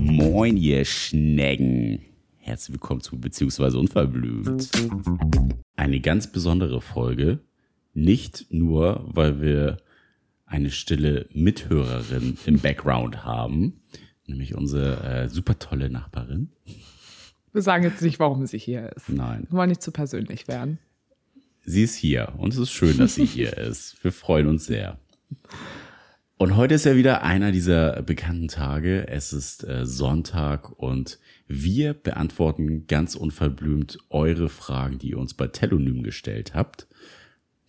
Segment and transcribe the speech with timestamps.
[0.00, 2.00] Moin, ihr Schnecken.
[2.38, 4.68] Herzlich willkommen zu Beziehungsweise Unverblümt.
[5.76, 7.38] Eine ganz besondere Folge.
[7.94, 9.76] Nicht nur, weil wir
[10.44, 13.80] eine stille Mithörerin im Background haben,
[14.26, 16.50] nämlich unsere äh, super tolle Nachbarin.
[17.52, 19.08] Wir sagen jetzt nicht, warum sie hier ist.
[19.08, 19.46] Nein.
[19.48, 20.80] Wir wollen nicht zu persönlich werden.
[21.64, 24.02] Sie ist hier und es ist schön, dass sie hier ist.
[24.02, 24.98] Wir freuen uns sehr.
[26.36, 29.06] Und heute ist ja wieder einer dieser bekannten Tage.
[29.06, 35.46] Es ist äh, Sonntag und wir beantworten ganz unverblümt eure Fragen, die ihr uns bei
[35.46, 36.88] Telonym gestellt habt.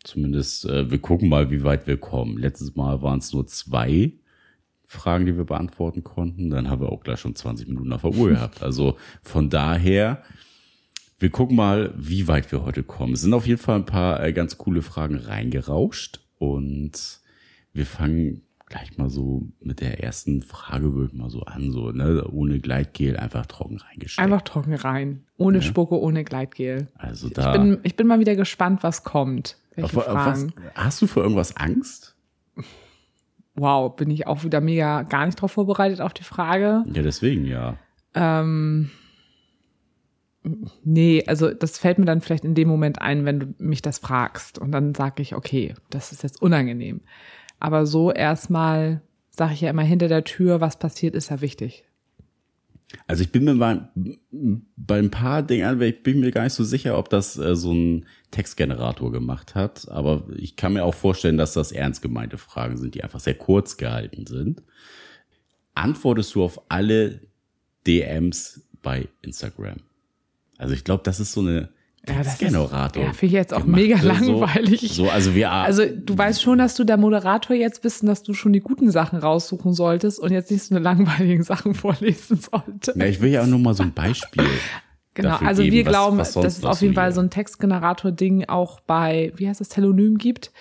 [0.04, 2.40] Zumindest, äh, wir gucken mal, wie weit wir kommen.
[2.40, 4.14] Letztes Mal waren es nur zwei
[4.86, 6.50] Fragen, die wir beantworten konnten.
[6.50, 8.64] Dann haben wir auch gleich schon 20 Minuten auf der Uhr gehabt.
[8.64, 10.24] Also von daher,
[11.24, 13.14] wir gucken mal, wie weit wir heute kommen.
[13.14, 17.22] Es sind auf jeden Fall ein paar äh, ganz coole Fragen reingerauscht und
[17.72, 22.28] wir fangen gleich mal so mit der ersten Frage würde mal so an, so, ne,
[22.30, 24.20] ohne Gleitgel einfach trocken reingesteckt.
[24.22, 25.24] Einfach trocken rein.
[25.38, 25.64] Ohne ja.
[25.64, 26.88] Spucke, ohne Gleitgel.
[26.96, 27.54] Also da.
[27.54, 29.56] Ich bin, ich bin mal wieder gespannt, was kommt.
[29.82, 29.96] Auf.
[29.96, 32.18] Auf was, hast du vor irgendwas Angst?
[33.56, 36.84] Wow, bin ich auch wieder mega gar nicht drauf vorbereitet auf die Frage.
[36.94, 37.78] Ja, deswegen ja.
[38.14, 38.90] Ähm,
[40.84, 44.00] nee, also das fällt mir dann vielleicht in dem Moment ein, wenn du mich das
[44.00, 44.60] fragst.
[44.60, 47.02] Und dann sage ich, okay, das ist jetzt unangenehm.
[47.60, 51.86] Aber so erstmal sage ich ja immer hinter der Tür, was passiert, ist ja wichtig.
[53.08, 53.82] Also ich bin mir bei,
[54.76, 57.74] bei ein paar Dingen, ich bin mir gar nicht so sicher, ob das äh, so
[57.74, 62.78] ein Textgenerator gemacht hat, aber ich kann mir auch vorstellen, dass das ernst gemeinte Fragen
[62.78, 64.62] sind, die einfach sehr kurz gehalten sind.
[65.74, 67.22] Antwortest du auf alle
[67.88, 69.78] DMs bei Instagram?
[70.64, 71.70] Also ich glaube, das ist so eine
[72.06, 73.04] Textgenerator.
[73.04, 74.82] Ja, finde ich jetzt auch mega langweilig.
[74.82, 75.52] So, so, also wir.
[75.52, 78.60] Also du weißt schon, dass du der Moderator jetzt bist und dass du schon die
[78.60, 82.98] guten Sachen raussuchen solltest und jetzt nicht so eine langweiligen Sachen vorlesen solltest.
[82.98, 84.46] Ja, ich will ja auch nur mal so ein Beispiel.
[85.16, 88.46] Genau, also geben, wir was, glauben, was dass es auf jeden Fall so ein Textgenerator-Ding
[88.46, 90.52] auch bei, wie heißt das, Telonym gibt.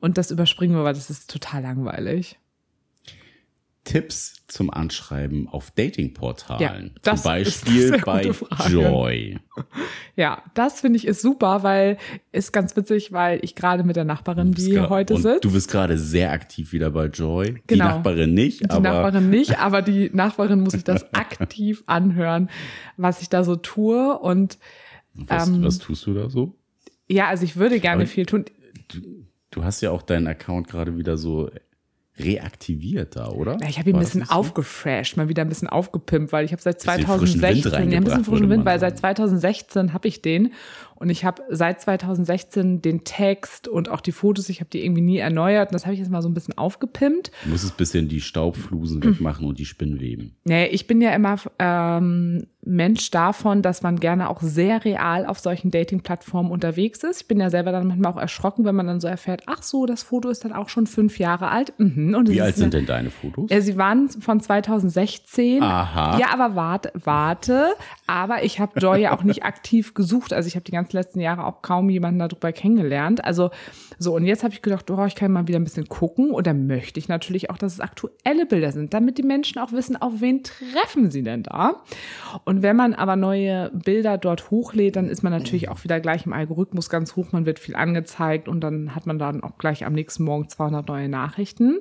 [0.00, 2.38] Und das überspringen wir, weil das ist total langweilig.
[3.86, 6.60] Tipps zum Anschreiben auf Datingportalen.
[6.60, 8.30] Ja, das zum Beispiel ist bei
[8.68, 9.38] Joy.
[10.16, 11.96] Ja, das finde ich ist super, weil
[12.32, 15.44] ist ganz witzig, weil ich gerade mit der Nachbarin, die heute sitzt.
[15.44, 17.52] Du bist gerade sehr aktiv wieder bei Joy.
[17.52, 17.62] Genau.
[17.66, 22.50] Die Nachbarin nicht, die aber Nachbarin nicht, aber die Nachbarin muss sich das aktiv anhören,
[22.96, 24.58] was ich da so tue und
[25.14, 26.54] was, ähm, was tust du da so?
[27.08, 28.44] Ja, also ich würde gerne Aber- viel tun.
[28.88, 28.98] Du,
[29.50, 31.50] du hast ja auch deinen Account gerade wieder so
[32.18, 33.58] reaktiviert da, oder?
[33.60, 34.32] Ja, ich habe ihn ein bisschen so?
[34.32, 37.98] aufgefresht, mal wieder ein bisschen aufgepimpt, weil ich habe seit Bisschen frischen Wind 2016, ja,
[37.98, 40.52] ein bisschen frischen Wind, weil seit 2016 habe ich den
[40.96, 45.02] und ich habe seit 2016 den Text und auch die Fotos, ich habe die irgendwie
[45.02, 47.30] nie erneuert und das habe ich jetzt mal so ein bisschen aufgepimpt.
[47.44, 50.36] Du musst ein bisschen die Staubflusen wegmachen und die Spinnweben.
[50.44, 55.38] Nee, ich bin ja immer ähm, Mensch davon, dass man gerne auch sehr real auf
[55.38, 57.20] solchen Dating-Plattformen unterwegs ist.
[57.22, 59.86] Ich bin ja selber dann manchmal auch erschrocken, wenn man dann so erfährt, ach so,
[59.86, 61.72] das Foto ist dann auch schon fünf Jahre alt.
[61.78, 62.12] Mhm.
[62.26, 63.50] Es Wie alt eine- sind denn deine Fotos?
[63.50, 65.62] Ja, sie waren von 2016.
[65.62, 66.18] Aha.
[66.18, 67.74] Ja, aber warte, warte.
[68.06, 70.32] Aber ich habe Joy ja auch nicht aktiv gesucht.
[70.32, 73.24] Also ich habe die ganzen letzten Jahre auch kaum jemanden darüber kennengelernt.
[73.24, 73.50] Also
[73.98, 76.30] so, und jetzt habe ich gedacht, oh, ich kann mal wieder ein bisschen gucken.
[76.30, 79.72] Und dann möchte ich natürlich auch, dass es aktuelle Bilder sind, damit die Menschen auch
[79.72, 81.82] wissen, auf wen treffen sie denn da.
[82.44, 86.26] Und wenn man aber neue Bilder dort hochlädt, dann ist man natürlich auch wieder gleich
[86.26, 87.32] im Algorithmus ganz hoch.
[87.32, 90.88] Man wird viel angezeigt und dann hat man dann auch gleich am nächsten Morgen 200
[90.88, 91.78] neue Nachrichten.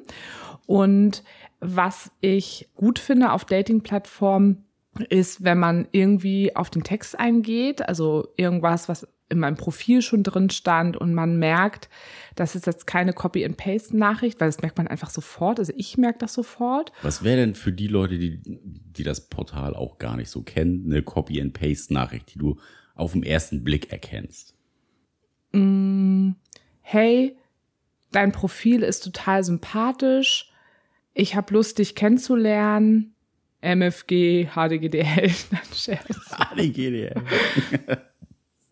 [0.66, 1.23] Und
[1.59, 4.65] was ich gut finde auf Dating-Plattformen,
[5.03, 10.23] ist, wenn man irgendwie auf den Text eingeht, also irgendwas, was in meinem Profil schon
[10.23, 11.89] drin stand und man merkt,
[12.35, 15.59] das ist jetzt keine Copy-and-Paste-Nachricht, weil das merkt man einfach sofort.
[15.59, 16.91] Also ich merke das sofort.
[17.01, 20.85] Was wäre denn für die Leute, die, die das Portal auch gar nicht so kennen,
[20.85, 22.57] eine Copy-and-Paste-Nachricht, die du
[22.94, 24.53] auf den ersten Blick erkennst?
[26.81, 27.38] hey,
[28.11, 30.52] dein Profil ist total sympathisch,
[31.14, 33.15] ich habe Lust, dich kennenzulernen.
[33.66, 35.32] MFG, HDGDL,
[35.73, 36.32] Scherz.
[36.32, 37.16] ADGDL.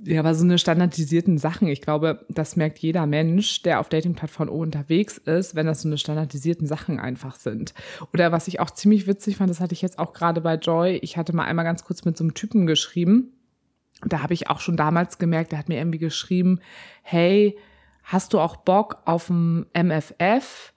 [0.05, 4.51] Ja, aber so eine standardisierten Sachen, ich glaube, das merkt jeder Mensch, der auf Dating-Plattformen
[4.51, 7.73] unterwegs ist, wenn das so eine standardisierten Sachen einfach sind.
[8.11, 10.99] Oder was ich auch ziemlich witzig fand, das hatte ich jetzt auch gerade bei Joy,
[11.01, 13.31] ich hatte mal einmal ganz kurz mit so einem Typen geschrieben.
[14.05, 16.59] Da habe ich auch schon damals gemerkt, der hat mir irgendwie geschrieben,
[17.01, 17.57] hey,
[18.03, 20.73] hast du auch Bock auf ein MFF,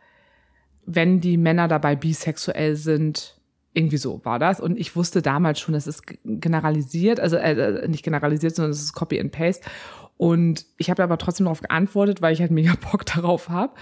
[0.85, 3.36] wenn die Männer dabei bisexuell sind?
[3.77, 4.59] Irgendwie so war das.
[4.59, 8.95] Und ich wusste damals schon, das ist generalisiert, also äh, nicht generalisiert, sondern das ist
[8.95, 9.69] Copy and Paste.
[10.19, 13.75] Und ich habe aber trotzdem darauf geantwortet, weil ich halt mega Bock darauf habe.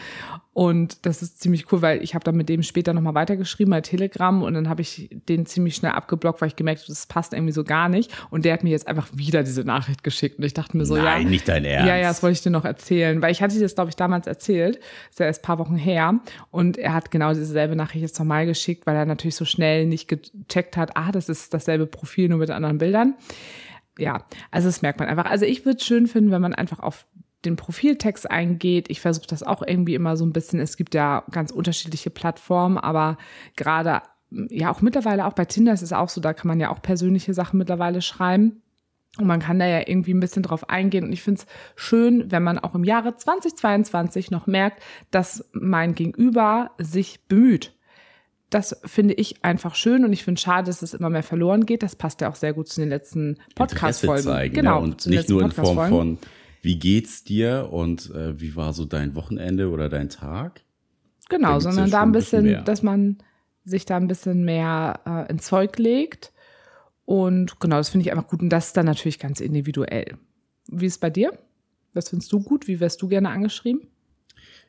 [0.52, 3.80] Und das ist ziemlich cool, weil ich habe dann mit dem später nochmal weitergeschrieben bei
[3.80, 7.32] Telegram und dann habe ich den ziemlich schnell abgeblockt, weil ich gemerkt habe, das passt
[7.32, 8.12] irgendwie so gar nicht.
[8.30, 10.38] Und der hat mir jetzt einfach wieder diese Nachricht geschickt.
[10.38, 11.28] Und ich dachte mir so, Nein, ja.
[11.28, 11.88] nicht dein Ernst.
[11.88, 13.20] Ja, ja, das wollte ich dir noch erzählen.
[13.20, 14.76] Weil ich hatte dir das, glaube ich, damals erzählt.
[14.76, 16.20] Das ist ja erst ein paar Wochen her.
[16.52, 20.08] Und er hat genau dieselbe Nachricht jetzt nochmal geschickt, weil er natürlich so schnell nicht
[20.08, 23.14] gecheckt hat, ah, das ist dasselbe Profil, nur mit anderen Bildern.
[23.98, 25.26] Ja, also das merkt man einfach.
[25.26, 27.06] Also ich würde es schön finden, wenn man einfach auf
[27.44, 28.90] den Profiltext eingeht.
[28.90, 30.60] Ich versuche das auch irgendwie immer so ein bisschen.
[30.60, 33.18] Es gibt ja ganz unterschiedliche Plattformen, aber
[33.56, 36.70] gerade ja auch mittlerweile auch bei Tinder ist es auch so, da kann man ja
[36.70, 38.62] auch persönliche Sachen mittlerweile schreiben.
[39.16, 41.04] Und man kann da ja irgendwie ein bisschen drauf eingehen.
[41.04, 41.46] Und ich finde es
[41.76, 44.82] schön, wenn man auch im Jahre 2022 noch merkt,
[45.12, 47.76] dass mein Gegenüber sich bemüht.
[48.54, 51.82] Das finde ich einfach schön und ich finde schade, dass es immer mehr verloren geht.
[51.82, 54.52] Das passt ja auch sehr gut zu den letzten Podcast-Folgen.
[54.52, 54.78] Genau.
[54.78, 54.84] Ne?
[54.84, 56.18] Und nicht nur in Form von,
[56.62, 60.60] wie geht's dir und äh, wie war so dein Wochenende oder dein Tag?
[61.28, 63.18] Genau, sondern da ein bisschen, bisschen dass man
[63.64, 66.32] sich da ein bisschen mehr äh, ins Zeug legt.
[67.06, 68.40] Und genau, das finde ich einfach gut.
[68.40, 70.16] Und das ist dann natürlich ganz individuell.
[70.68, 71.36] Wie ist es bei dir?
[71.92, 72.68] Was findest du gut?
[72.68, 73.88] Wie wärst du gerne angeschrieben?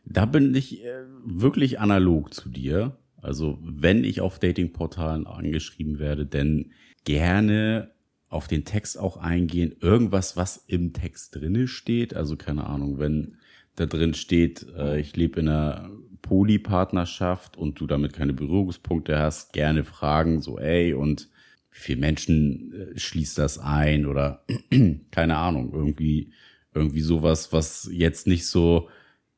[0.06, 2.98] Da bin ich äh, wirklich analog zu dir.
[3.26, 6.72] Also wenn ich auf Datingportalen angeschrieben werde, denn
[7.04, 7.92] gerne
[8.30, 9.76] auf den Text auch eingehen.
[9.80, 12.16] Irgendwas, was im Text drinne steht.
[12.16, 13.38] Also keine Ahnung, wenn
[13.76, 15.90] da drin steht, äh, ich lebe in einer
[16.22, 21.30] Polypartnerschaft und du damit keine Berührungspunkte hast, gerne fragen, so, ey, und
[21.72, 24.46] wie viele Menschen äh, schließt das ein oder
[25.12, 26.32] keine Ahnung, irgendwie,
[26.74, 28.90] irgendwie sowas, was jetzt nicht so,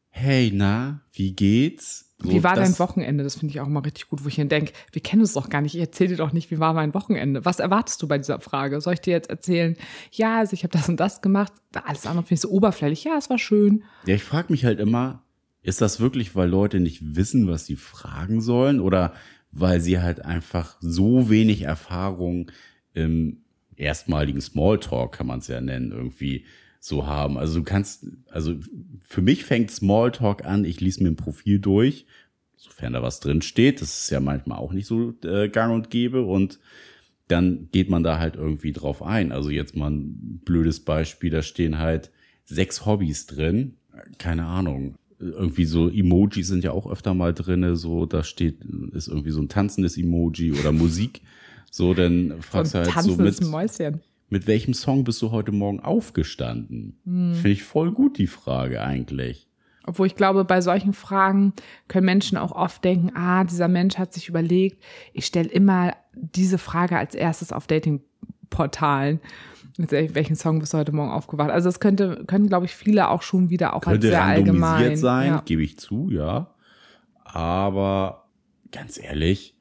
[0.09, 2.06] hey, na, wie geht's?
[2.19, 3.23] So, wie war dein Wochenende?
[3.23, 5.49] Das finde ich auch immer richtig gut, wo ich mir denke, wir kennen es doch
[5.49, 5.75] gar nicht.
[5.75, 7.45] Ich erzähle dir doch nicht, wie war mein Wochenende.
[7.45, 8.81] Was erwartest du bei dieser Frage?
[8.81, 9.77] Soll ich dir jetzt erzählen,
[10.11, 11.53] ja, also ich habe das und das gemacht?
[11.73, 13.03] Alles andere finde ich so oberflächlich.
[13.03, 13.83] Ja, es war schön.
[14.07, 15.23] Ja, ich frage mich halt immer,
[15.61, 19.13] ist das wirklich, weil Leute nicht wissen, was sie fragen sollen oder
[19.51, 22.51] weil sie halt einfach so wenig Erfahrung
[22.93, 23.43] im
[23.75, 26.45] erstmaligen Smalltalk, kann man es ja nennen, irgendwie
[26.79, 27.37] so haben.
[27.37, 28.55] Also du kannst, also
[29.07, 32.05] für mich fängt Smalltalk an, ich lese mir ein Profil durch,
[32.55, 35.89] sofern da was drin steht, das ist ja manchmal auch nicht so äh, gang und
[35.89, 36.59] gäbe und
[37.27, 39.31] dann geht man da halt irgendwie drauf ein.
[39.31, 42.11] Also jetzt mal ein blödes Beispiel, da stehen halt
[42.45, 43.75] sechs Hobbys drin,
[44.17, 44.95] keine Ahnung.
[45.19, 48.63] Irgendwie so Emojis sind ja auch öfter mal drinne, so da steht
[48.93, 51.21] ist irgendwie so ein tanzendes Emoji oder Musik.
[51.69, 55.79] So, dann fragst du halt so mit Mäuschen mit welchem Song bist du heute Morgen
[55.79, 56.99] aufgestanden?
[57.05, 57.33] Hm.
[57.33, 59.47] Finde ich voll gut, die Frage eigentlich.
[59.85, 61.53] Obwohl ich glaube, bei solchen Fragen
[61.87, 64.83] können Menschen auch oft denken, ah, dieser Mensch hat sich überlegt,
[65.13, 69.21] ich stelle immer diese Frage als erstes auf Datingportalen.
[69.77, 71.51] Mit welchem Song bist du heute Morgen aufgewacht?
[71.51, 74.97] Also es könnte, können, glaube ich, viele auch schon wieder auch könnte als sehr allgemein
[74.97, 75.41] sein, ja.
[75.45, 76.53] gebe ich zu, ja.
[77.23, 78.27] Aber
[78.71, 79.55] ganz ehrlich,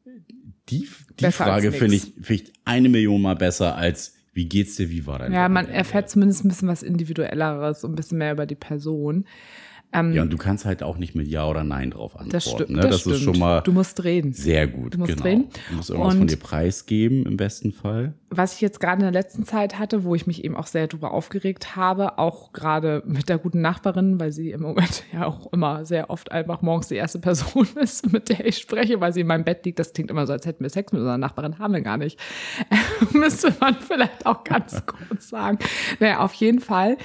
[0.68, 0.88] die,
[1.20, 4.90] die Frage finde ich, finde ich eine Million mal besser als wie geht's dir?
[4.90, 8.32] Wie war dein Ja, man erfährt zumindest ein bisschen was Individuelleres und ein bisschen mehr
[8.32, 9.24] über die Person.
[9.96, 12.30] Ähm, ja, und du kannst halt auch nicht mit Ja oder Nein drauf antworten.
[12.30, 12.70] Das stimmt.
[12.70, 12.82] Ne?
[12.82, 13.16] Das, das stimmt.
[13.16, 13.62] ist schon mal.
[13.62, 14.34] Du musst reden.
[14.34, 14.94] Sehr gut.
[14.94, 15.24] Du musst genau.
[15.24, 15.48] reden.
[15.70, 18.12] Du musst irgendwas und von dir preisgeben, im besten Fall.
[18.28, 20.86] Was ich jetzt gerade in der letzten Zeit hatte, wo ich mich eben auch sehr
[20.86, 25.50] drüber aufgeregt habe, auch gerade mit der guten Nachbarin, weil sie im Moment ja auch
[25.52, 29.22] immer sehr oft einfach morgens die erste Person ist, mit der ich spreche, weil sie
[29.22, 29.78] in meinem Bett liegt.
[29.78, 31.58] Das klingt immer so, als hätten wir Sex mit unserer Nachbarin.
[31.58, 32.20] Haben wir gar nicht.
[33.12, 35.58] Müsste man vielleicht auch ganz kurz sagen.
[36.00, 36.98] Naja, auf jeden Fall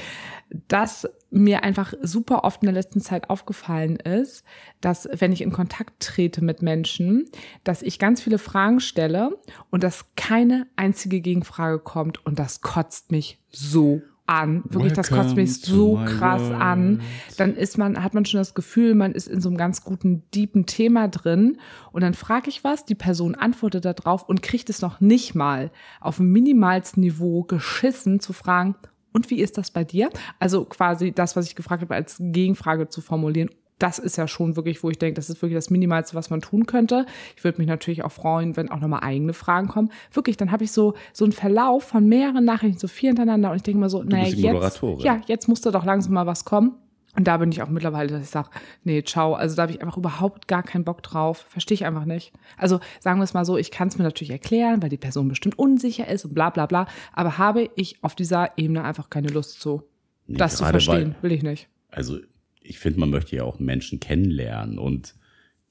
[0.67, 4.43] dass mir einfach super oft in der letzten Zeit aufgefallen ist,
[4.81, 7.25] dass wenn ich in Kontakt trete mit Menschen,
[7.63, 9.37] dass ich ganz viele Fragen stelle
[9.69, 14.63] und dass keine einzige Gegenfrage kommt und das kotzt mich so an.
[14.69, 16.61] Wirklich, das kotzt mich so krass world.
[16.61, 17.01] an.
[17.37, 20.23] Dann ist man, hat man schon das Gefühl, man ist in so einem ganz guten,
[20.33, 21.57] deepen Thema drin.
[21.91, 25.71] Und dann frage ich was, die Person antwortet darauf und kriegt es noch nicht mal
[25.99, 28.75] auf dem minimalsten Niveau geschissen zu fragen,
[29.13, 30.09] und wie ist das bei dir?
[30.39, 33.49] Also quasi das, was ich gefragt habe, als Gegenfrage zu formulieren.
[33.79, 36.39] Das ist ja schon wirklich, wo ich denke, das ist wirklich das Minimalste, was man
[36.39, 37.07] tun könnte.
[37.35, 39.91] Ich würde mich natürlich auch freuen, wenn auch nochmal eigene Fragen kommen.
[40.13, 43.55] Wirklich, dann habe ich so, so einen Verlauf von mehreren Nachrichten, so vier hintereinander und
[43.55, 46.75] ich denke mal so, naja, jetzt, ja, jetzt musste doch langsam mal was kommen.
[47.15, 48.49] Und da bin ich auch mittlerweile, dass ich sage,
[48.83, 49.33] nee, ciao.
[49.33, 51.45] Also da habe ich einfach überhaupt gar keinen Bock drauf.
[51.49, 52.31] Verstehe ich einfach nicht.
[52.57, 55.27] Also sagen wir es mal so, ich kann es mir natürlich erklären, weil die Person
[55.27, 56.87] bestimmt unsicher ist und bla bla bla.
[57.11, 59.83] Aber habe ich auf dieser Ebene einfach keine Lust zu.
[60.27, 61.67] Nee, das zu verstehen, weil, will ich nicht.
[61.89, 62.19] Also
[62.61, 64.79] ich finde, man möchte ja auch Menschen kennenlernen.
[64.79, 65.15] Und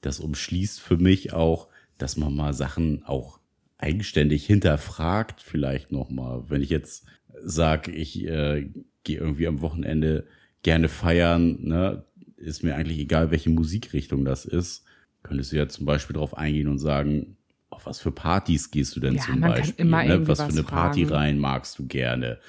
[0.01, 3.39] das umschließt für mich auch, dass man mal Sachen auch
[3.79, 6.43] eigenständig hinterfragt, vielleicht nochmal.
[6.49, 7.05] Wenn ich jetzt
[7.43, 8.69] sag, ich äh,
[9.03, 10.27] gehe irgendwie am Wochenende
[10.63, 12.03] gerne feiern, ne?
[12.37, 14.83] ist mir eigentlich egal, welche Musikrichtung das ist,
[15.23, 17.37] könntest du ja zum Beispiel darauf eingehen und sagen,
[17.69, 19.85] auf was für Partys gehst du denn Ja, zum Beispiel?
[19.85, 20.27] ne?
[20.27, 21.15] Was für eine Party fragen.
[21.15, 22.39] rein magst du gerne?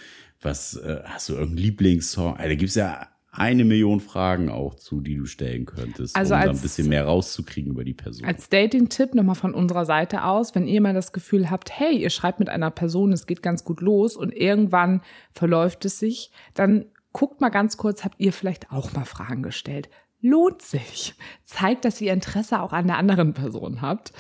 [0.41, 2.37] Was äh, hast du irgendeinen Lieblingssong?
[2.37, 6.39] Also, da gibt's ja eine Million Fragen auch zu, die du stellen könntest, Also um
[6.41, 8.27] da ein als- bisschen mehr rauszukriegen über die Person.
[8.27, 12.11] Als Dating-Tipp nochmal von unserer Seite aus, wenn ihr mal das Gefühl habt, hey, ihr
[12.11, 15.03] schreibt mit einer Person, es geht ganz gut los und irgendwann
[15.33, 19.89] verläuft es sich, dann guckt mal ganz kurz, habt ihr vielleicht auch mal Fragen gestellt?
[20.21, 21.15] Lohnt sich.
[21.45, 24.13] Zeigt, dass ihr Interesse auch an der anderen Person habt.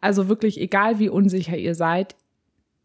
[0.00, 2.16] Also wirklich, egal wie unsicher ihr seid,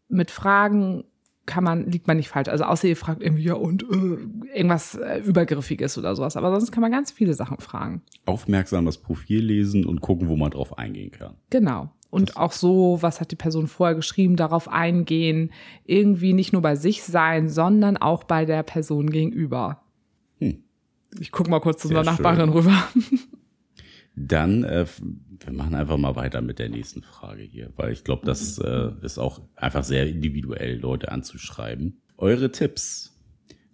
[0.08, 1.04] mit Fragen
[1.46, 2.48] kann man, liegt man nicht falsch.
[2.48, 6.36] Also außer ihr fragt irgendwie, ja und äh, irgendwas äh, Übergriffiges oder sowas.
[6.36, 8.02] Aber sonst kann man ganz viele Sachen fragen.
[8.26, 11.36] Aufmerksam das Profil lesen und gucken, wo man drauf eingehen kann.
[11.50, 11.90] Genau.
[12.16, 15.52] Und auch so, was hat die Person vorher geschrieben, darauf eingehen,
[15.84, 19.82] irgendwie nicht nur bei sich sein, sondern auch bei der Person gegenüber.
[20.38, 20.62] Hm.
[21.20, 22.88] Ich guck mal kurz zu unserer Nachbarin rüber.
[24.16, 24.86] Dann, äh,
[25.40, 28.92] wir machen einfach mal weiter mit der nächsten Frage hier, weil ich glaube, das äh,
[29.02, 32.00] ist auch einfach sehr individuell, Leute anzuschreiben.
[32.16, 33.12] Eure Tipps.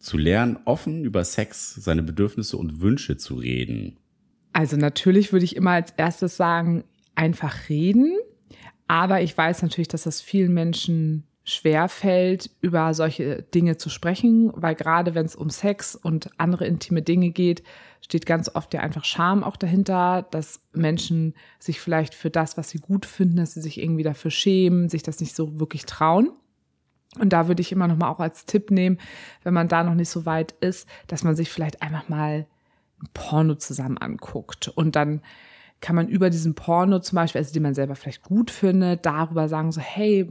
[0.00, 3.98] Zu lernen, offen über Sex, seine Bedürfnisse und Wünsche zu reden.
[4.52, 6.82] Also natürlich würde ich immer als erstes sagen,
[7.14, 8.16] einfach reden.
[8.92, 14.52] Aber ich weiß natürlich, dass das vielen Menschen schwer fällt, über solche Dinge zu sprechen,
[14.54, 17.62] weil gerade wenn es um Sex und andere intime Dinge geht,
[18.02, 22.68] steht ganz oft ja einfach Scham auch dahinter, dass Menschen sich vielleicht für das, was
[22.68, 26.30] sie gut finden, dass sie sich irgendwie dafür schämen, sich das nicht so wirklich trauen.
[27.18, 28.98] Und da würde ich immer noch mal auch als Tipp nehmen,
[29.42, 32.46] wenn man da noch nicht so weit ist, dass man sich vielleicht einfach mal
[33.00, 35.22] ein Porno zusammen anguckt und dann
[35.82, 39.48] kann man über diesen Porno zum Beispiel, also den man selber vielleicht gut findet, darüber
[39.48, 40.30] sagen so, hey,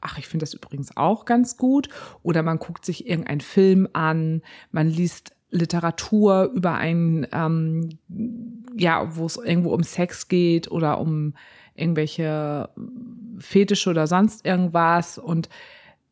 [0.00, 1.88] ach, ich finde das übrigens auch ganz gut.
[2.22, 7.98] Oder man guckt sich irgendeinen Film an, man liest Literatur über einen, ähm,
[8.74, 11.34] ja, wo es irgendwo um Sex geht oder um
[11.74, 12.70] irgendwelche
[13.38, 15.48] Fetische oder sonst irgendwas und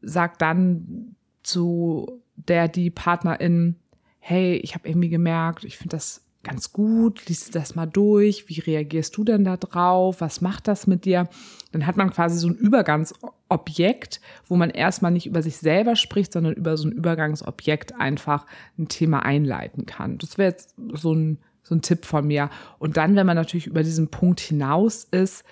[0.03, 3.77] sagt dann zu der, die Partnerin,
[4.19, 8.49] hey, ich habe irgendwie gemerkt, ich finde das ganz gut, liest du das mal durch,
[8.49, 11.29] wie reagierst du denn da drauf, was macht das mit dir?
[11.73, 16.33] Dann hat man quasi so ein Übergangsobjekt, wo man erstmal nicht über sich selber spricht,
[16.33, 18.47] sondern über so ein Übergangsobjekt einfach
[18.79, 20.19] ein Thema einleiten kann.
[20.19, 22.49] Das wäre jetzt so ein, so ein Tipp von mir.
[22.79, 25.45] Und dann, wenn man natürlich über diesen Punkt hinaus ist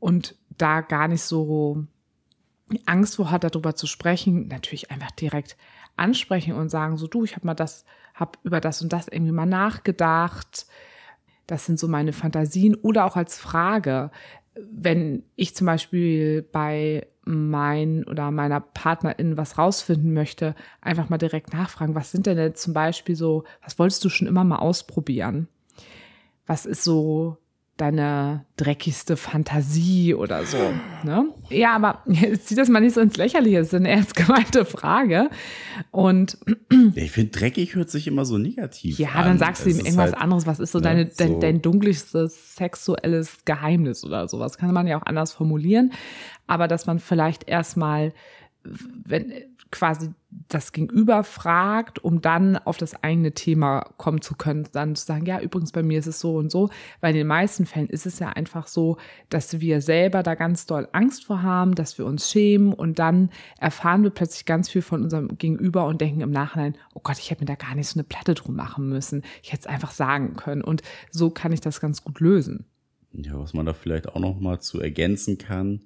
[0.00, 1.84] und da gar nicht so
[2.86, 5.56] Angst vor hat, darüber zu sprechen, natürlich einfach direkt
[5.96, 9.32] ansprechen und sagen so, du, ich habe mal das, habe über das und das irgendwie
[9.32, 10.66] mal nachgedacht.
[11.46, 14.10] Das sind so meine Fantasien oder auch als Frage,
[14.54, 21.52] wenn ich zum Beispiel bei mein oder meiner Partnerin was rausfinden möchte, einfach mal direkt
[21.52, 25.48] nachfragen, was sind denn jetzt zum Beispiel so, was wolltest du schon immer mal ausprobieren?
[26.46, 27.38] Was ist so
[27.76, 30.58] deine dreckigste Fantasie oder so.
[31.02, 31.28] Ne?
[31.50, 34.64] Ja, aber jetzt zieh das mal nicht so ins Lächerliche, das ist eine ernst gemeinte
[34.64, 35.28] Frage.
[35.90, 36.38] Und
[36.94, 39.24] Ich finde, dreckig hört sich immer so negativ ja, an.
[39.24, 40.46] dann sagst du Es ihm irgendwas halt- anderes.
[40.46, 44.56] Was ist so ne, deine, dein, so- dein dunkelstes sexuelles Geheimnis oder sowas?
[44.56, 45.92] Kann man ja auch anders formulieren.
[46.46, 48.12] Aber dass man vielleicht erstmal,
[48.62, 49.32] wenn
[49.74, 50.10] quasi
[50.48, 55.26] das Gegenüber fragt, um dann auf das eigene Thema kommen zu können, dann zu sagen,
[55.26, 58.06] ja, übrigens bei mir ist es so und so, weil in den meisten Fällen ist
[58.06, 58.98] es ja einfach so,
[59.30, 63.30] dass wir selber da ganz doll Angst vor haben, dass wir uns schämen und dann
[63.58, 67.32] erfahren wir plötzlich ganz viel von unserem Gegenüber und denken im Nachhinein, oh Gott, ich
[67.32, 69.22] hätte mir da gar nicht so eine Platte drum machen müssen.
[69.42, 72.64] Ich hätte es einfach sagen können und so kann ich das ganz gut lösen.
[73.10, 75.80] Ja, was man da vielleicht auch noch mal zu ergänzen kann,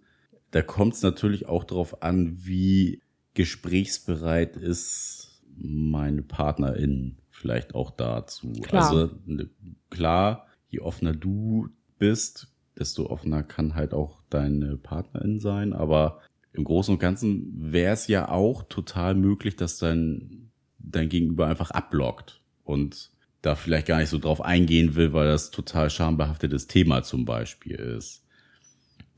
[0.50, 3.00] da kommt es natürlich auch darauf an, wie
[3.38, 8.52] gesprächsbereit ist meine Partnerin vielleicht auch dazu.
[8.62, 8.90] Klar.
[8.90, 9.49] Also ne,
[9.90, 11.68] klar, je offener du
[12.00, 15.73] bist, desto offener kann halt auch deine Partnerin sein.
[15.73, 16.21] Aber
[16.52, 21.71] im Großen und Ganzen wäre es ja auch total möglich, dass dein, dein Gegenüber einfach
[21.71, 27.04] abblockt und da vielleicht gar nicht so drauf eingehen will, weil das total schambehaftetes Thema
[27.04, 28.25] zum Beispiel ist.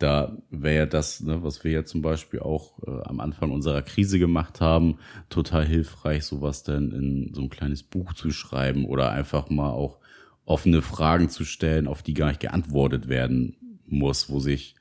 [0.00, 4.18] Da wäre das, ne, was wir ja zum Beispiel auch äh, am Anfang unserer Krise
[4.18, 4.96] gemacht haben,
[5.28, 9.98] total hilfreich, sowas dann in so ein kleines Buch zu schreiben oder einfach mal auch
[10.46, 14.74] offene Fragen zu stellen, auf die gar nicht geantwortet werden muss, wo sich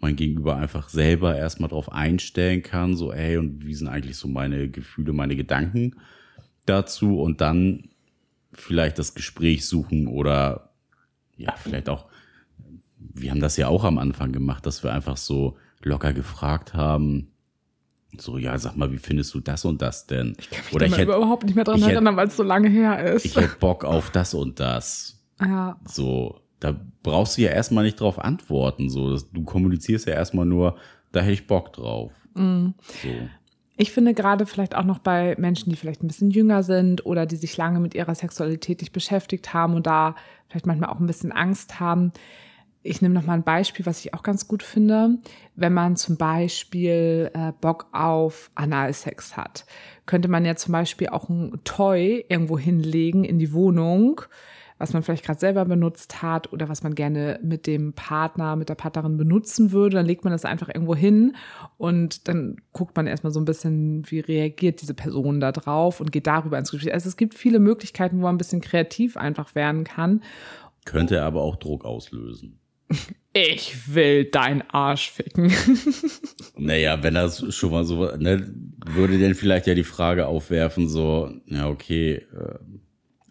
[0.00, 4.28] mein Gegenüber einfach selber erstmal drauf einstellen kann, so, ey, und wie sind eigentlich so
[4.28, 5.96] meine Gefühle, meine Gedanken
[6.66, 7.20] dazu?
[7.20, 7.88] Und dann
[8.52, 10.74] vielleicht das Gespräch suchen oder
[11.38, 12.07] ja, vielleicht auch,
[12.98, 17.30] wir haben das ja auch am Anfang gemacht, dass wir einfach so locker gefragt haben,
[18.16, 20.34] So, ja, sag mal, wie findest du das und das denn?
[20.38, 22.68] Ich kann mich Oder ich hätte überhaupt nicht mehr dran erinnern, weil es so lange
[22.68, 23.26] her ist.
[23.26, 25.22] Ich hätte Bock auf das und das.
[25.40, 25.78] Ja.
[25.86, 28.88] So, da brauchst du ja erstmal nicht drauf antworten.
[28.88, 30.76] So, du kommunizierst ja erstmal nur,
[31.12, 32.12] da hätte ich Bock drauf.
[32.34, 32.74] Mhm.
[33.02, 33.08] So.
[33.76, 37.26] Ich finde gerade vielleicht auch noch bei Menschen, die vielleicht ein bisschen jünger sind oder
[37.26, 40.16] die sich lange mit ihrer Sexualität nicht beschäftigt haben und da
[40.48, 42.12] vielleicht manchmal auch ein bisschen Angst haben.
[42.82, 45.18] Ich nehme noch mal ein Beispiel, was ich auch ganz gut finde.
[45.56, 49.66] Wenn man zum Beispiel äh, Bock auf Analsex hat,
[50.06, 54.22] könnte man ja zum Beispiel auch ein Toy irgendwo hinlegen in die Wohnung,
[54.78, 58.68] was man vielleicht gerade selber benutzt hat oder was man gerne mit dem Partner, mit
[58.68, 59.96] der Partnerin benutzen würde.
[59.96, 61.34] Dann legt man das einfach irgendwo hin
[61.78, 66.12] und dann guckt man erstmal so ein bisschen, wie reagiert diese Person da drauf und
[66.12, 66.94] geht darüber ins Gespräch.
[66.94, 70.22] Also es gibt viele Möglichkeiten, wo man ein bisschen kreativ einfach werden kann.
[70.84, 72.60] Könnte aber auch Druck auslösen.
[73.34, 75.52] Ich will dein Arsch ficken.
[76.56, 78.52] naja, wenn das schon mal so, ne,
[78.86, 82.58] würde denn vielleicht ja die Frage aufwerfen, so, ja, okay, äh,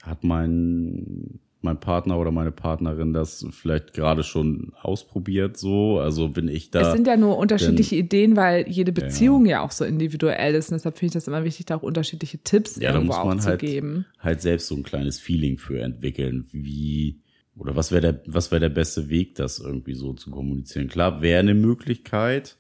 [0.03, 5.99] hat mein mein Partner oder meine Partnerin das vielleicht gerade schon ausprobiert so?
[5.99, 6.81] Also bin ich da.
[6.81, 9.57] Es sind ja nur unterschiedliche denn, Ideen, weil jede Beziehung ja.
[9.57, 9.61] ja.
[9.61, 10.71] auch so individuell ist.
[10.71, 13.43] Und deshalb finde ich das immer wichtig, da auch unterschiedliche Tipps ja, irgendwo da muss
[13.43, 17.19] man halt, halt selbst so ein kleines Feeling für entwickeln, wie
[17.57, 20.87] oder was wäre der, was wäre der beste Weg, das irgendwie so zu kommunizieren?
[20.87, 22.57] Klar, wäre eine Möglichkeit,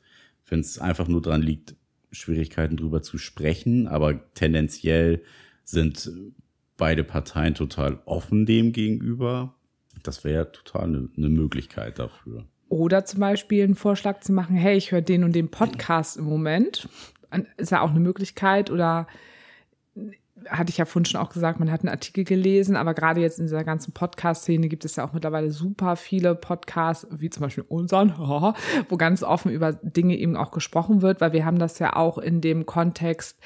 [0.47, 1.75] wenn es einfach nur dran liegt,
[2.11, 5.21] Schwierigkeiten drüber zu sprechen, aber tendenziell
[5.63, 6.09] sind
[6.77, 9.55] beide Parteien total offen dem gegenüber.
[10.03, 12.45] Das wäre total eine, eine Möglichkeit dafür.
[12.69, 16.25] Oder zum Beispiel einen Vorschlag zu machen, hey, ich höre den und den Podcast im
[16.25, 16.87] Moment.
[17.57, 18.71] Ist ja auch eine Möglichkeit.
[18.71, 19.07] Oder
[20.49, 23.39] hatte ich ja vorhin schon auch gesagt, man hat einen Artikel gelesen, aber gerade jetzt
[23.39, 27.65] in dieser ganzen Podcast-Szene gibt es ja auch mittlerweile super viele Podcasts, wie zum Beispiel
[27.67, 28.13] unseren,
[28.89, 32.17] wo ganz offen über Dinge eben auch gesprochen wird, weil wir haben das ja auch
[32.17, 33.37] in dem Kontext,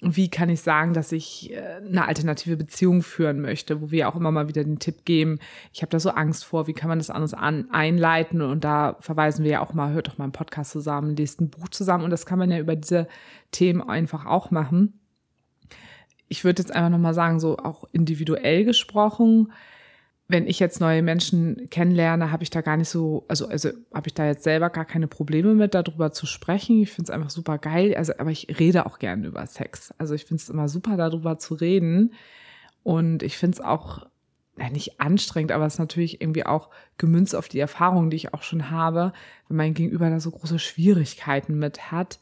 [0.00, 4.16] wie kann ich sagen, dass ich äh, eine alternative Beziehung führen möchte, wo wir auch
[4.16, 5.38] immer mal wieder den Tipp geben,
[5.72, 8.96] ich habe da so Angst vor, wie kann man das anders an, einleiten und da
[9.00, 12.04] verweisen wir ja auch mal, hört doch mal einen Podcast zusammen, lest ein Buch zusammen
[12.04, 13.08] und das kann man ja über diese
[13.52, 15.00] Themen einfach auch machen.
[16.28, 19.52] Ich würde jetzt einfach nochmal sagen, so auch individuell gesprochen,
[20.28, 24.08] wenn ich jetzt neue Menschen kennenlerne, habe ich da gar nicht so, also, also habe
[24.08, 26.82] ich da jetzt selber gar keine Probleme mit, darüber zu sprechen.
[26.82, 27.94] Ich finde es einfach super geil.
[27.96, 29.94] Also, aber ich rede auch gerne über Sex.
[29.98, 32.12] Also ich finde es immer super, darüber zu reden.
[32.82, 34.06] Und ich finde es auch
[34.58, 38.34] ja, nicht anstrengend, aber es ist natürlich irgendwie auch gemünzt auf die Erfahrungen, die ich
[38.34, 39.12] auch schon habe,
[39.48, 42.18] wenn mein Gegenüber da so große Schwierigkeiten mit hat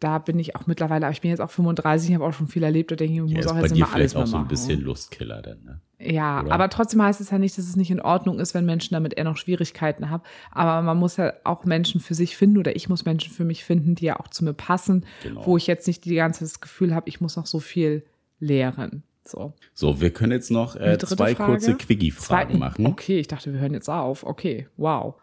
[0.00, 2.62] da bin ich auch mittlerweile, aber ich bin jetzt auch 35, habe auch schon viel
[2.62, 5.42] erlebt und denke, ich muss ja, auch jetzt immer alles auch so ein bisschen Lustkiller
[5.42, 5.80] dann, ne?
[5.98, 6.52] Ja, Oder?
[6.52, 9.14] aber trotzdem heißt es ja nicht, dass es nicht in Ordnung ist, wenn Menschen damit
[9.14, 10.22] eher noch Schwierigkeiten haben.
[10.50, 13.64] Aber man muss ja auch Menschen für sich finden oder ich muss Menschen für mich
[13.64, 15.46] finden, die ja auch zu mir passen, genau.
[15.46, 18.04] wo ich jetzt nicht die ganze Zeit das Gefühl habe, ich muss noch so viel
[18.40, 19.04] lehren.
[19.24, 19.54] So.
[19.72, 21.52] So, wir können jetzt noch äh, zwei Frage?
[21.52, 22.86] kurze Quickie-Fragen machen.
[22.86, 24.24] Okay, ich dachte, wir hören jetzt auf.
[24.24, 25.14] Okay, wow.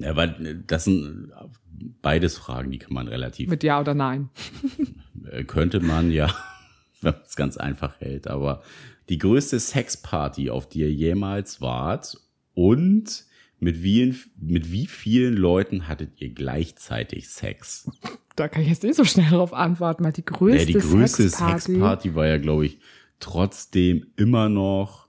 [0.00, 1.32] Ja, weil das sind
[2.02, 3.48] beides Fragen, die kann man relativ.
[3.48, 4.30] Mit Ja oder Nein.
[5.30, 6.26] Äh, könnte man ja,
[7.00, 8.28] wenn man es ganz einfach hält.
[8.28, 8.62] Aber
[9.08, 12.20] die größte Sexparty, auf die ihr jemals wart
[12.54, 13.24] und
[13.58, 17.90] mit wie, mit wie vielen Leuten hattet ihr gleichzeitig Sex?
[18.36, 21.22] Da kann ich jetzt nicht so schnell darauf antworten, weil die größte, ja, die größte
[21.22, 22.78] Sexparty, Sexparty war ja, glaube ich,
[23.18, 25.08] trotzdem immer noch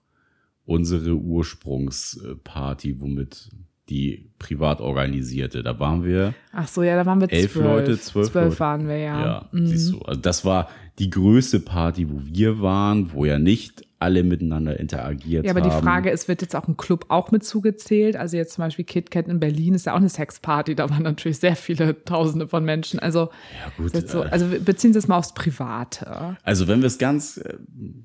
[0.65, 3.49] unsere Ursprungsparty, womit
[3.89, 5.63] die privat organisierte.
[5.63, 6.33] Da waren wir.
[6.51, 7.65] Ach so, ja, da waren wir elf zwölf.
[7.65, 8.59] Leute, zwölf, zwölf Leute.
[8.59, 9.25] waren wir ja.
[9.25, 9.67] Ja, mhm.
[9.67, 9.99] siehst du.
[10.01, 10.69] Also das war
[10.99, 15.45] die größte Party, wo wir waren, wo ja nicht alle miteinander interagiert haben.
[15.45, 15.79] Ja, aber haben.
[15.79, 18.15] die Frage ist, wird jetzt auch ein Club auch mit zugezählt?
[18.15, 21.39] Also jetzt zum Beispiel KitKat in Berlin ist ja auch eine Sexparty, da waren natürlich
[21.39, 22.99] sehr viele Tausende von Menschen.
[22.99, 26.37] Also, ja, gut, so, äh, also beziehen Sie es mal aufs Private.
[26.43, 27.55] Also wenn wir es ganz, äh,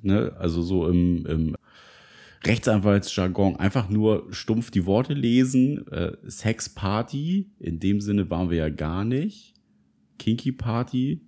[0.03, 1.57] ne, also so im, im
[2.45, 5.87] Rechtsanwaltsjargon einfach nur stumpf die Worte lesen.
[5.89, 9.55] Äh, Sex Party, in dem Sinne waren wir ja gar nicht.
[10.19, 11.27] Kinky Party,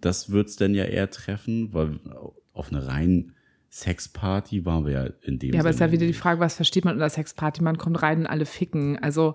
[0.00, 1.98] das wird's denn ja eher treffen, weil
[2.52, 3.32] auf eine rein
[3.70, 6.54] Sexparty waren wir ja in dem Ja, aber es ist ja wieder die Frage, was
[6.54, 7.60] versteht man unter Sexparty?
[7.60, 8.98] Man kommt rein und alle ficken.
[8.98, 9.34] Also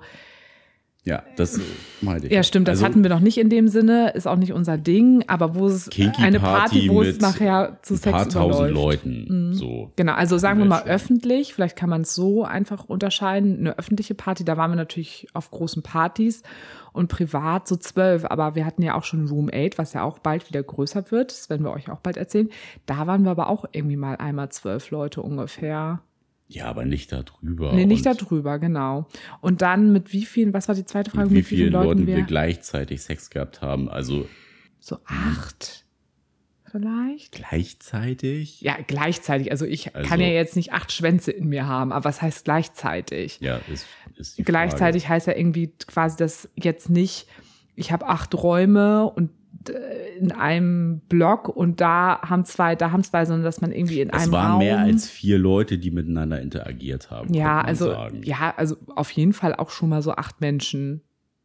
[1.03, 1.59] ja, das
[2.01, 2.33] meinte ich.
[2.33, 4.77] Ja, stimmt, das also, hatten wir noch nicht in dem Sinne, ist auch nicht unser
[4.77, 9.25] Ding, aber wo es eine Party, wo es nachher zu Sex ein paar tausend Leuten,
[9.29, 9.53] mhm.
[9.53, 9.91] so.
[9.95, 10.89] Genau, also sagen wir mal schon.
[10.89, 15.27] öffentlich, vielleicht kann man es so einfach unterscheiden, eine öffentliche Party, da waren wir natürlich
[15.33, 16.43] auf großen Partys
[16.91, 20.19] und privat so zwölf, aber wir hatten ja auch schon Room 8, was ja auch
[20.19, 22.49] bald wieder größer wird, das werden wir euch auch bald erzählen.
[22.85, 26.01] Da waren wir aber auch irgendwie mal einmal zwölf Leute ungefähr.
[26.51, 27.73] Ja, aber nicht darüber.
[27.73, 29.07] Nee, nicht darüber, genau.
[29.39, 31.29] Und dann mit wie vielen, was war die zweite Frage?
[31.29, 33.87] Mit wie, vielen, vielen Leuten, Leuten wir, wir gleichzeitig Sex gehabt haben.
[33.87, 34.27] Also
[34.79, 35.85] So acht
[36.65, 37.33] vielleicht.
[37.33, 38.61] Gleichzeitig?
[38.61, 39.51] Ja, gleichzeitig.
[39.51, 42.45] Also ich Also- kann ja jetzt nicht acht Schwänze in mir haben, aber was heißt
[42.45, 43.39] gleichzeitig?
[43.41, 43.85] Ja, ist,
[44.15, 47.27] ist die Gleichzeitig heißt ja irgendwie quasi, dass jetzt nicht,
[47.75, 49.29] ich habe acht Räume und
[50.19, 54.09] in einem Block und da haben zwei, da haben zwei, sondern dass man irgendwie in.
[54.09, 54.59] Es einem waren Raum.
[54.59, 57.33] mehr als vier Leute, die miteinander interagiert haben.
[57.33, 58.21] ja, also Sagen.
[58.23, 61.01] ja, also auf jeden Fall auch schon mal so acht Menschen,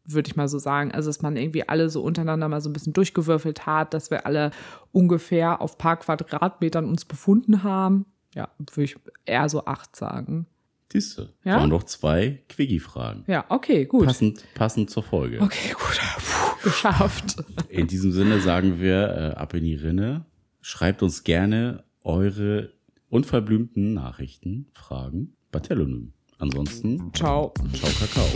[0.07, 0.92] würde ich mal so sagen.
[0.92, 4.27] Also dass man irgendwie alle so untereinander mal so ein bisschen durchgewürfelt hat, dass wir
[4.27, 4.50] alle
[4.92, 8.07] ungefähr auf paar Quadratmetern uns befunden haben.
[8.35, 10.46] Ja, würde ich eher so acht sagen.
[10.92, 11.57] Siehste, Ja?
[11.57, 13.24] waren doch zwei Quickie-Fragen.
[13.27, 14.07] Ja, okay, gut.
[14.07, 15.40] Passend, passend zur Folge.
[15.40, 16.00] Okay, gut.
[16.18, 17.37] Puh, geschafft.
[17.68, 20.24] In diesem Sinne sagen wir äh, ab in die Rinne.
[20.61, 22.72] Schreibt uns gerne eure
[23.09, 26.12] unverblümten Nachrichten, Fragen bei Telonym.
[26.38, 27.55] Ansonsten, Ciao.
[27.72, 28.27] ciao Kakao.